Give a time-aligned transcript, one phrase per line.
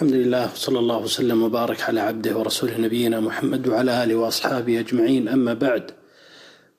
[0.00, 5.28] الحمد لله صلى الله وسلم وبارك على عبده ورسوله نبينا محمد وعلى آله وأصحابه أجمعين.
[5.28, 5.90] أما بعد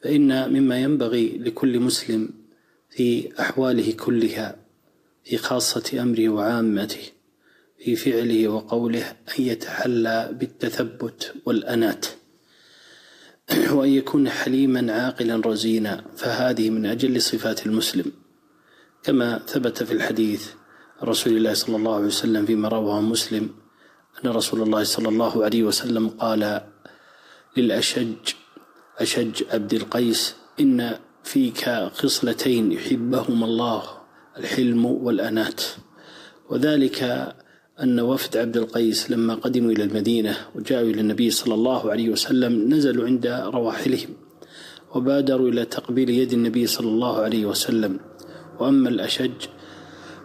[0.03, 2.29] فإن مما ينبغي لكل مسلم
[2.89, 4.55] في أحواله كلها
[5.23, 7.01] في خاصة أمره وعامته
[7.83, 12.05] في فعله وقوله أن يتحلى بالتثبت والأنات
[13.75, 18.11] وأن يكون حليما عاقلا رزينا فهذه من أجل صفات المسلم.
[19.03, 20.60] كما ثبت في الحديث
[21.03, 23.49] رسول الله صلى الله عليه وسلم فيما رواه مسلم
[24.21, 26.61] أن رسول الله صلى الله عليه وسلم قال
[27.57, 28.15] للأشج
[28.99, 33.83] أشج عبد القيس إن فيك خصلتين يحبهما الله
[34.37, 35.61] الحلم والأنات.
[36.49, 36.99] وذلك
[37.81, 42.73] أن وفد عبد القيس لما قدموا إلى المدينة وجاءوا إلى النبي صلى الله عليه وسلم
[42.73, 44.09] نزلوا عند رواحلهم
[44.95, 47.99] وبادروا إلى تقبيل يد النبي صلى الله عليه وسلم.
[48.59, 49.31] وأما الأشج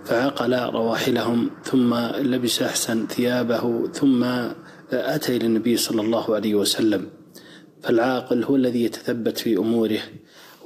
[0.06, 1.95] فعقل رواحلهم ثم
[2.33, 4.24] لبس أحسن ثيابه ثم
[4.92, 7.11] أتى إلى النبي صلى الله عليه وسلم.
[7.83, 10.00] فالعاقل هو الذي يتثبت في أموره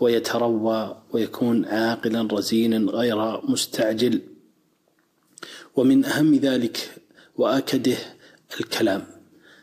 [0.00, 4.20] ويتروى ويكون عاقلا رزينا غير مستعجل.
[5.76, 6.90] ومن أهم ذلك
[7.36, 7.96] وأكده
[8.60, 9.06] الكلام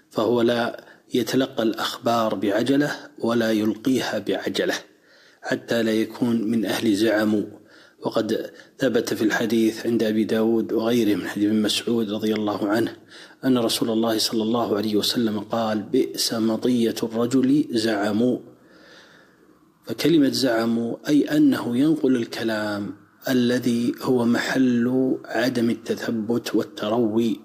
[0.09, 4.73] فهو لا يتلقى الأخبار بعجلة ولا يلقيها بعجلة
[5.41, 7.43] حتى لا يكون من أهل زعموا
[8.01, 12.95] وقد ثبت في الحديث عند أبي داود وغيره من حديث ابن مسعود رضي الله عنه
[13.45, 18.39] أن رسول الله صلى الله عليه وسلم قال بئس مطية الرجل زعموا
[19.85, 22.95] فكلمة زعموا أي أنه ينقل الكلام
[23.29, 27.39] الذي هو محل عدم التثبت والتروي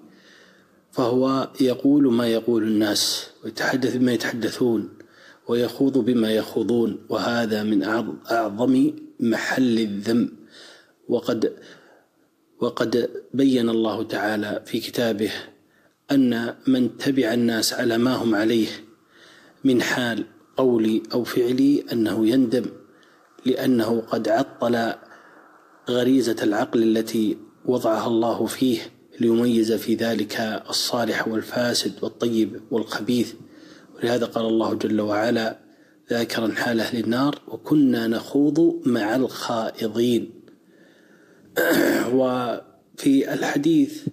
[0.91, 4.89] فهو يقول ما يقول الناس ويتحدث بما يتحدثون
[5.47, 7.83] ويخوض بما يخوضون وهذا من
[8.31, 10.42] أعظم محل الذم.
[11.09, 11.53] وقد
[12.59, 15.31] وقد بين الله تعالى في كتابه
[16.11, 18.67] أن من تبع الناس على ما هم عليه
[19.63, 20.25] من حال
[20.57, 22.65] قولي أو فعلي أنه يندم
[23.45, 24.93] لأنه قد عطل
[25.89, 28.79] غريزة العقل التي وضعها الله فيه
[29.19, 33.33] ليميز في ذلك الصالح والفاسد والطيب والخبيث.
[33.95, 35.59] ولهذا قال الله جل وعلا
[36.09, 40.42] ذاكرا حال أهل النار وكنا نخوض مع الخائضين.
[42.19, 44.07] وفي الحديث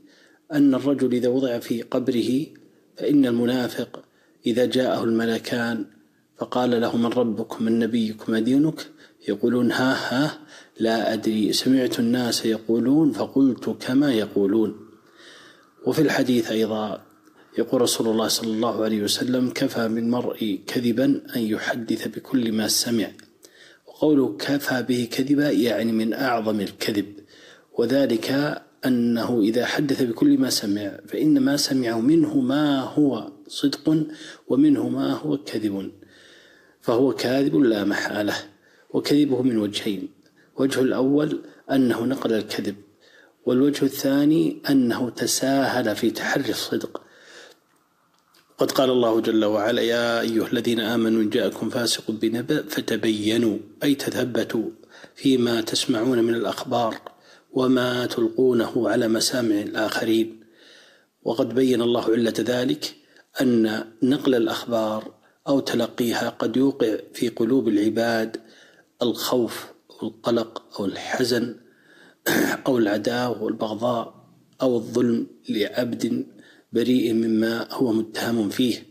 [0.52, 2.46] أن الرجل إذا وضع في قبره
[2.96, 4.02] فإن المنافق
[4.46, 5.84] إذا جاءه الملكان
[6.38, 8.86] فقال له من ربك من نبيك ما دينك
[9.28, 10.38] يقولون ها ها
[10.80, 11.52] لا أدري.
[11.52, 14.76] سمعت الناس يقولون فقلت كما يقولون.
[15.86, 17.02] وفي الحديث أيضا
[17.58, 21.04] يقول رسول الله صلى الله عليه وسلم كفى من مرء كذبا
[21.36, 23.10] أن يحدث بكل ما سمع.
[23.86, 27.19] وقوله كفى به كذبا يعني من أعظم الكذب.
[27.80, 28.28] وذلك
[28.86, 34.04] أنه إذا حدث بكل ما سمع فإن ما سمعه منه ما هو صدق
[34.48, 35.90] ومنه ما هو كذب.
[36.80, 38.34] فهو كاذب لا محالة
[38.90, 40.08] وكذبه من وجهين
[40.56, 42.76] وجه الأول أنه نقل الكذب
[43.46, 47.00] والوجه الثاني أنه تساهل في تحري الصدق.
[48.58, 53.94] قد قال الله جل وعلا يا أيها الذين آمنوا إن جاءكم فاسق بنبأ فتبينوا أي
[53.94, 54.70] تثبتوا
[55.14, 57.09] فيما تسمعون من الأخبار.
[57.52, 60.40] وما تلقونه على مسامع الآخرين.
[61.22, 62.94] وقد بين الله علة ذلك
[63.40, 65.14] أن نقل الأخبار
[65.48, 68.36] أو تلقيها قد يوقع في قلوب العباد
[69.02, 71.56] الخوف أو القلق أو الحزن
[72.66, 74.30] أو العداوة والبغضاء
[74.62, 76.26] أو الظلم لعبد
[76.72, 78.86] بريء مما هو متهم فيه.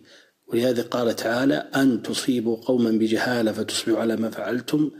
[0.47, 4.91] ولهذا قال تعالى أن تصيبوا قوما بجهالة فتصبحوا على ما فعلتم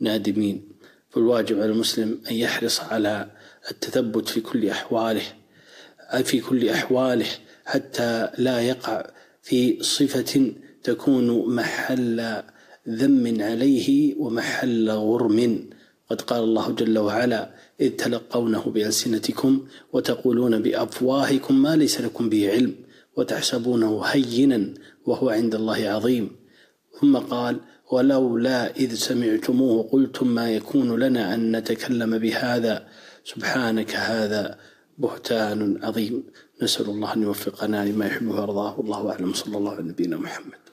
[0.00, 0.75] نادمين.
[1.16, 3.30] فالواجب على المسلم أن يحرص على
[3.70, 5.22] التثبت في كل أحواله
[6.22, 7.26] في كل أحواله
[7.64, 9.10] حتى لا يقع
[9.42, 12.42] في صفة تكون محل
[12.88, 15.70] ذم عليه ومحل غرم.
[16.10, 17.50] قد قال الله جل وعلا
[17.80, 22.74] إذ تلقونه بألسنتكم وتقولون بأفواهكم ما ليس لكم به علم
[23.16, 24.74] وتحسبونه هينا
[25.06, 26.30] وهو عند الله عظيم.
[27.00, 27.60] ثم قال
[27.92, 32.88] ولولا إذ سمعتموه قلتم ما يكون لنا أن نتكلم بهذا
[33.24, 34.58] سبحانك هذا
[34.98, 36.24] بهتان عظيم.
[36.62, 38.80] نسأل الله أن يوفقنا لما يحبه ويرضاه.
[38.80, 39.32] والله أعلم.
[39.32, 40.65] صلى الله على نبينا محمد.